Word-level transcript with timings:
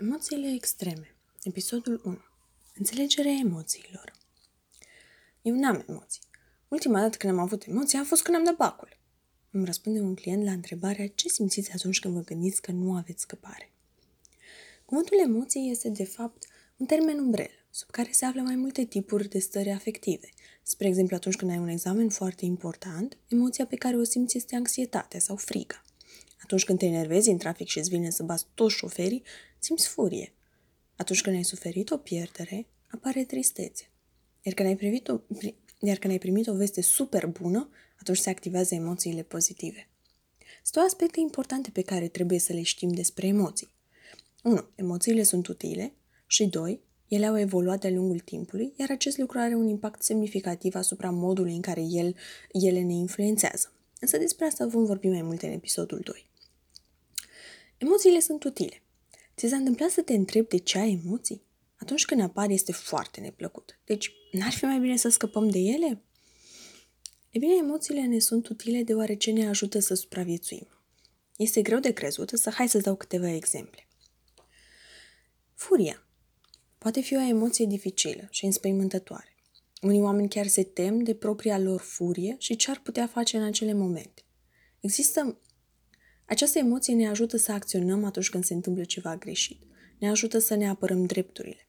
Emoțiile 0.00 0.52
extreme. 0.52 1.14
Episodul 1.42 2.00
1. 2.04 2.18
Înțelegerea 2.74 3.32
emoțiilor. 3.32 4.12
Eu 5.42 5.54
n-am 5.54 5.84
emoții. 5.88 6.22
Ultima 6.68 7.00
dată 7.00 7.16
când 7.16 7.32
am 7.32 7.38
avut 7.38 7.64
emoții 7.66 7.98
a 7.98 8.04
fost 8.04 8.22
când 8.22 8.36
am 8.36 8.44
dat 8.44 8.56
bacul. 8.56 8.88
Îmi 9.50 9.64
răspunde 9.64 10.00
un 10.00 10.14
client 10.14 10.44
la 10.44 10.50
întrebarea 10.50 11.08
ce 11.08 11.28
simțiți 11.28 11.72
atunci 11.72 12.00
când 12.00 12.14
vă 12.14 12.20
gândiți 12.20 12.62
că 12.62 12.72
nu 12.72 12.94
aveți 12.94 13.22
scăpare. 13.22 13.72
Cuvântul 14.84 15.18
emoții 15.20 15.70
este, 15.70 15.88
de 15.88 16.04
fapt, 16.04 16.46
un 16.76 16.86
termen 16.86 17.18
umbrel, 17.18 17.66
sub 17.70 17.90
care 17.90 18.10
se 18.12 18.24
află 18.24 18.40
mai 18.40 18.56
multe 18.56 18.84
tipuri 18.84 19.28
de 19.28 19.38
stări 19.38 19.70
afective. 19.70 20.28
Spre 20.62 20.86
exemplu, 20.86 21.16
atunci 21.16 21.36
când 21.36 21.50
ai 21.50 21.58
un 21.58 21.68
examen 21.68 22.08
foarte 22.08 22.44
important, 22.44 23.16
emoția 23.28 23.66
pe 23.66 23.76
care 23.76 23.96
o 23.96 24.02
simți 24.02 24.36
este 24.36 24.56
anxietatea 24.56 25.20
sau 25.20 25.36
frica. 25.36 25.82
Atunci 26.42 26.64
când 26.64 26.78
te 26.78 26.86
enervezi 26.86 27.30
în 27.30 27.38
trafic 27.38 27.68
și 27.68 27.78
îți 27.78 27.88
vine 27.88 28.10
să 28.10 28.22
bați 28.22 28.46
toți 28.54 28.74
șoferii, 28.74 29.22
simți 29.58 29.88
furie. 29.88 30.32
Atunci 30.96 31.22
când 31.22 31.36
ai 31.36 31.42
suferit 31.42 31.90
o 31.90 31.96
pierdere, 31.96 32.66
apare 32.86 33.24
tristețe. 33.24 33.90
Iar 34.42 34.54
când 34.54 34.68
ai 34.68 34.76
primit 34.76 35.08
o, 35.08 35.20
iar 35.80 35.96
când 35.96 36.12
ai 36.12 36.18
primit 36.18 36.46
o 36.46 36.54
veste 36.54 36.80
super 36.80 37.26
bună, 37.26 37.68
atunci 38.00 38.18
se 38.18 38.30
activează 38.30 38.74
emoțiile 38.74 39.22
pozitive. 39.22 39.88
Sunt 40.38 40.72
două 40.72 40.86
aspecte 40.86 41.20
importante 41.20 41.70
pe 41.70 41.82
care 41.82 42.08
trebuie 42.08 42.38
să 42.38 42.52
le 42.52 42.62
știm 42.62 42.88
despre 42.88 43.26
emoții. 43.26 43.68
1. 44.42 44.68
Emoțiile 44.74 45.22
sunt 45.22 45.46
utile 45.46 45.92
și 46.26 46.46
2. 46.46 46.80
Ele 47.08 47.26
au 47.26 47.38
evoluat 47.38 47.80
de-a 47.80 47.90
lungul 47.90 48.18
timpului, 48.18 48.72
iar 48.76 48.90
acest 48.90 49.18
lucru 49.18 49.38
are 49.38 49.54
un 49.54 49.68
impact 49.68 50.02
semnificativ 50.02 50.74
asupra 50.74 51.10
modului 51.10 51.54
în 51.54 51.60
care 51.60 51.80
el, 51.80 52.16
ele 52.52 52.82
ne 52.82 52.92
influențează. 52.92 53.72
Însă 54.00 54.18
despre 54.18 54.44
asta 54.44 54.66
vom 54.66 54.84
vorbi 54.84 55.08
mai 55.08 55.22
multe 55.22 55.46
în 55.46 55.52
episodul 55.52 56.00
2. 56.04 56.27
Emoțiile 57.78 58.20
sunt 58.20 58.44
utile. 58.44 58.82
Ți 59.36 59.48
s-a 59.48 59.56
întâmplat 59.56 59.90
să 59.90 60.02
te 60.02 60.12
întrebi 60.12 60.48
de 60.48 60.56
ce 60.56 60.78
ai 60.78 61.00
emoții? 61.04 61.42
Atunci 61.76 62.04
când 62.04 62.20
apar 62.20 62.50
este 62.50 62.72
foarte 62.72 63.20
neplăcut. 63.20 63.78
Deci, 63.84 64.12
n-ar 64.32 64.52
fi 64.52 64.64
mai 64.64 64.78
bine 64.78 64.96
să 64.96 65.08
scăpăm 65.08 65.48
de 65.48 65.58
ele? 65.58 66.02
E 67.30 67.38
bine, 67.38 67.54
emoțiile 67.54 68.00
ne 68.00 68.18
sunt 68.18 68.48
utile 68.48 68.82
deoarece 68.82 69.30
ne 69.30 69.48
ajută 69.48 69.78
să 69.78 69.94
supraviețuim. 69.94 70.68
Este 71.36 71.62
greu 71.62 71.78
de 71.78 71.92
crezut, 71.92 72.30
să 72.34 72.50
hai 72.50 72.68
să 72.68 72.78
dau 72.78 72.96
câteva 72.96 73.30
exemple. 73.30 73.86
Furia. 75.54 76.06
Poate 76.78 77.00
fi 77.00 77.16
o 77.16 77.20
emoție 77.20 77.64
dificilă 77.66 78.26
și 78.30 78.44
înspăimântătoare. 78.44 79.34
Unii 79.80 80.00
oameni 80.00 80.28
chiar 80.28 80.46
se 80.46 80.62
tem 80.62 81.02
de 81.02 81.14
propria 81.14 81.58
lor 81.58 81.80
furie 81.80 82.36
și 82.38 82.56
ce 82.56 82.70
ar 82.70 82.80
putea 82.80 83.06
face 83.06 83.36
în 83.36 83.42
acele 83.42 83.72
momente. 83.72 84.22
Există 84.80 85.40
această 86.28 86.58
emoție 86.58 86.94
ne 86.94 87.08
ajută 87.08 87.36
să 87.36 87.52
acționăm 87.52 88.04
atunci 88.04 88.30
când 88.30 88.44
se 88.44 88.54
întâmplă 88.54 88.84
ceva 88.84 89.16
greșit. 89.16 89.62
Ne 89.98 90.08
ajută 90.08 90.38
să 90.38 90.54
ne 90.54 90.68
apărăm 90.68 91.06
drepturile. 91.06 91.68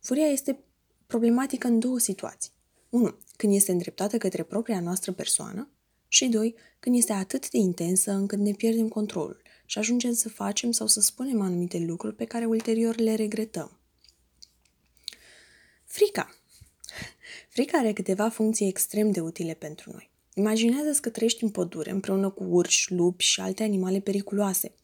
Furia 0.00 0.26
este 0.26 0.58
problematică 1.06 1.66
în 1.66 1.78
două 1.78 1.98
situații. 1.98 2.52
1. 2.88 3.18
Când 3.36 3.54
este 3.54 3.72
îndreptată 3.72 4.18
către 4.18 4.42
propria 4.42 4.80
noastră 4.80 5.12
persoană 5.12 5.68
și 6.08 6.26
2. 6.26 6.54
Când 6.78 6.96
este 6.96 7.12
atât 7.12 7.50
de 7.50 7.58
intensă 7.58 8.12
încât 8.12 8.38
ne 8.38 8.52
pierdem 8.52 8.88
controlul 8.88 9.42
și 9.66 9.78
ajungem 9.78 10.12
să 10.12 10.28
facem 10.28 10.70
sau 10.70 10.86
să 10.86 11.00
spunem 11.00 11.40
anumite 11.40 11.78
lucruri 11.78 12.14
pe 12.14 12.24
care 12.24 12.44
ulterior 12.44 12.96
le 12.96 13.14
regretăm. 13.14 13.78
Frica. 15.84 16.34
Frica 17.54 17.78
are 17.78 17.92
câteva 17.92 18.28
funcții 18.28 18.68
extrem 18.68 19.10
de 19.10 19.20
utile 19.20 19.54
pentru 19.54 19.90
noi. 19.92 20.13
Imaginează-ți 20.36 21.00
că 21.00 21.08
trăiești 21.10 21.44
în 21.44 21.50
pădure 21.50 21.90
împreună 21.90 22.30
cu 22.30 22.44
urși, 22.44 22.92
lupi 22.92 23.24
și 23.24 23.40
alte 23.40 23.62
animale 23.62 24.00
periculoase. 24.00 24.74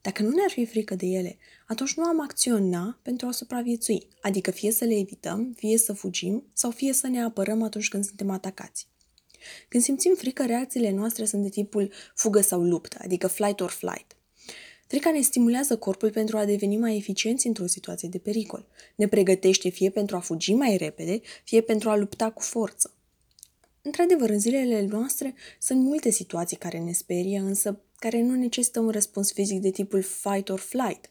Dacă 0.00 0.22
nu 0.22 0.28
ne-ar 0.28 0.50
fi 0.50 0.66
frică 0.66 0.94
de 0.94 1.06
ele, 1.06 1.38
atunci 1.66 1.94
nu 1.94 2.04
am 2.04 2.20
acționa 2.20 2.98
pentru 3.02 3.26
a 3.26 3.30
supraviețui, 3.30 4.08
adică 4.20 4.50
fie 4.50 4.70
să 4.70 4.84
le 4.84 4.98
evităm, 4.98 5.52
fie 5.56 5.78
să 5.78 5.92
fugim 5.92 6.44
sau 6.52 6.70
fie 6.70 6.92
să 6.92 7.06
ne 7.06 7.22
apărăm 7.22 7.62
atunci 7.62 7.88
când 7.88 8.04
suntem 8.04 8.30
atacați. 8.30 8.88
Când 9.68 9.82
simțim 9.82 10.14
frică, 10.14 10.46
reacțiile 10.46 10.90
noastre 10.90 11.24
sunt 11.24 11.42
de 11.42 11.48
tipul 11.48 11.92
fugă 12.14 12.40
sau 12.40 12.62
luptă, 12.62 12.98
adică 13.02 13.26
flight 13.26 13.60
or 13.60 13.70
flight. 13.70 14.16
Frica 14.86 15.10
ne 15.10 15.20
stimulează 15.20 15.76
corpul 15.76 16.10
pentru 16.10 16.36
a 16.36 16.44
deveni 16.44 16.76
mai 16.76 16.96
eficienți 16.96 17.46
într-o 17.46 17.66
situație 17.66 18.08
de 18.08 18.18
pericol. 18.18 18.66
Ne 18.94 19.08
pregătește 19.08 19.68
fie 19.68 19.90
pentru 19.90 20.16
a 20.16 20.20
fugi 20.20 20.54
mai 20.54 20.76
repede, 20.76 21.20
fie 21.44 21.60
pentru 21.60 21.90
a 21.90 21.96
lupta 21.96 22.30
cu 22.30 22.42
forță. 22.42 22.93
Într-adevăr, 23.86 24.30
în 24.30 24.38
zilele 24.38 24.86
noastre 24.86 25.34
sunt 25.58 25.80
multe 25.80 26.10
situații 26.10 26.56
care 26.56 26.78
ne 26.78 26.92
sperie, 26.92 27.38
însă 27.38 27.80
care 27.98 28.20
nu 28.20 28.34
necesită 28.34 28.80
un 28.80 28.90
răspuns 28.90 29.32
fizic 29.32 29.60
de 29.60 29.70
tipul 29.70 30.02
fight 30.02 30.48
or 30.48 30.58
flight. 30.58 31.08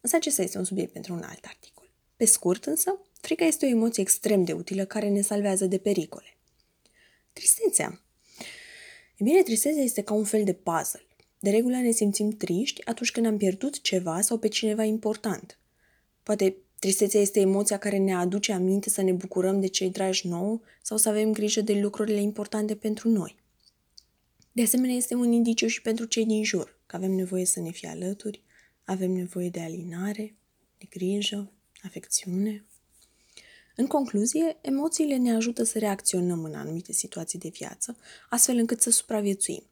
Însă 0.00 0.16
acesta 0.16 0.42
este 0.42 0.58
un 0.58 0.64
subiect 0.64 0.92
pentru 0.92 1.12
un 1.12 1.22
alt 1.22 1.44
articol. 1.44 1.90
Pe 2.16 2.24
scurt, 2.24 2.64
însă, 2.64 3.00
frica 3.20 3.44
este 3.44 3.66
o 3.66 3.68
emoție 3.68 4.02
extrem 4.02 4.44
de 4.44 4.52
utilă 4.52 4.84
care 4.84 5.08
ne 5.08 5.20
salvează 5.20 5.66
de 5.66 5.78
pericole. 5.78 6.36
Tristețea. 7.32 8.02
E 9.16 9.24
bine, 9.24 9.42
tristețea 9.42 9.82
este 9.82 10.02
ca 10.02 10.14
un 10.14 10.24
fel 10.24 10.44
de 10.44 10.52
puzzle. 10.52 11.06
De 11.38 11.50
regulă 11.50 11.76
ne 11.76 11.90
simțim 11.90 12.30
triști 12.30 12.86
atunci 12.86 13.10
când 13.10 13.26
am 13.26 13.36
pierdut 13.36 13.80
ceva 13.80 14.20
sau 14.20 14.38
pe 14.38 14.48
cineva 14.48 14.82
important. 14.82 15.58
Poate 16.22 16.56
Tristețea 16.84 17.20
este 17.20 17.40
emoția 17.40 17.78
care 17.78 17.96
ne 17.96 18.14
aduce 18.14 18.52
aminte 18.52 18.90
să 18.90 19.02
ne 19.02 19.12
bucurăm 19.12 19.60
de 19.60 19.66
cei 19.66 19.90
dragi 19.90 20.28
nou 20.28 20.62
sau 20.82 20.96
să 20.96 21.08
avem 21.08 21.32
grijă 21.32 21.60
de 21.60 21.80
lucrurile 21.80 22.20
importante 22.20 22.76
pentru 22.76 23.08
noi. 23.08 23.36
De 24.52 24.62
asemenea, 24.62 24.96
este 24.96 25.14
un 25.14 25.32
indiciu 25.32 25.66
și 25.66 25.82
pentru 25.82 26.04
cei 26.04 26.26
din 26.26 26.44
jur, 26.44 26.78
că 26.86 26.96
avem 26.96 27.10
nevoie 27.10 27.44
să 27.44 27.60
ne 27.60 27.70
fie 27.70 27.88
alături, 27.88 28.42
avem 28.84 29.10
nevoie 29.10 29.48
de 29.48 29.60
alinare, 29.60 30.34
de 30.78 30.86
grijă, 30.90 31.52
afecțiune. 31.82 32.64
În 33.76 33.86
concluzie, 33.86 34.56
emoțiile 34.60 35.16
ne 35.16 35.34
ajută 35.34 35.62
să 35.62 35.78
reacționăm 35.78 36.44
în 36.44 36.54
anumite 36.54 36.92
situații 36.92 37.38
de 37.38 37.48
viață, 37.48 37.96
astfel 38.28 38.56
încât 38.56 38.80
să 38.80 38.90
supraviețuim. 38.90 39.62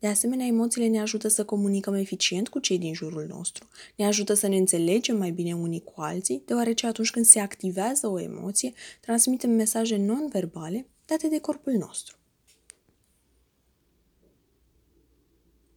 De 0.00 0.06
asemenea, 0.06 0.46
emoțiile 0.46 0.86
ne 0.86 1.00
ajută 1.00 1.28
să 1.28 1.44
comunicăm 1.44 1.94
eficient 1.94 2.48
cu 2.48 2.58
cei 2.58 2.78
din 2.78 2.94
jurul 2.94 3.26
nostru, 3.28 3.68
ne 3.96 4.06
ajută 4.06 4.34
să 4.34 4.48
ne 4.48 4.56
înțelegem 4.56 5.16
mai 5.16 5.30
bine 5.30 5.54
unii 5.54 5.82
cu 5.82 6.00
alții, 6.00 6.42
deoarece 6.46 6.86
atunci 6.86 7.10
când 7.10 7.24
se 7.24 7.40
activează 7.40 8.06
o 8.06 8.20
emoție, 8.20 8.72
transmitem 9.00 9.50
mesaje 9.50 9.96
non-verbale 9.96 10.86
date 11.06 11.28
de 11.28 11.38
corpul 11.38 11.72
nostru. 11.72 12.19